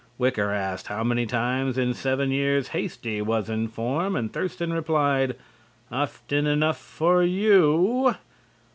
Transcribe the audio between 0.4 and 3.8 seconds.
asked how many times in seven years Hasty was in